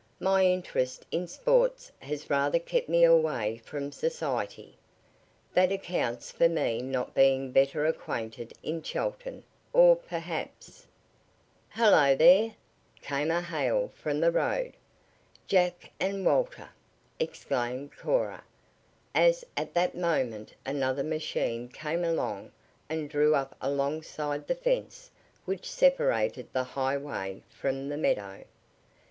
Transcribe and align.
My 0.19 0.43
interest 0.47 1.05
in 1.11 1.27
sports 1.27 1.91
has 1.99 2.27
rather 2.31 2.57
kept 2.57 2.89
me 2.89 3.03
away 3.03 3.61
from 3.63 3.91
society. 3.91 4.75
That 5.53 5.71
accounts 5.71 6.31
for 6.31 6.49
me 6.49 6.81
not 6.81 7.13
being 7.13 7.51
better 7.51 7.85
acquainted 7.85 8.51
in 8.63 8.81
Chelton, 8.81 9.43
or 9.73 9.95
perhaps" 9.95 10.87
"Hello 11.77 12.15
there!" 12.15 12.55
came 13.03 13.29
a 13.29 13.43
hail 13.43 13.89
from 13.93 14.21
the 14.21 14.31
road. 14.31 14.73
"Jack 15.45 15.91
and 15.99 16.25
Walter!" 16.25 16.69
exclaimed 17.19 17.95
Cora, 17.95 18.43
as 19.13 19.45
at 19.55 19.75
that 19.75 19.93
moment 19.95 20.55
another 20.65 21.03
machine 21.03 21.69
came 21.69 22.03
along 22.03 22.51
and 22.89 23.07
drew 23.07 23.35
up 23.35 23.55
alongside 23.61 24.47
the 24.47 24.55
fence 24.55 25.11
which 25.45 25.69
separated 25.69 26.51
the 26.53 26.63
highway 26.63 27.43
from 27.51 27.87
the 27.89 27.97
meadow. 27.97 28.43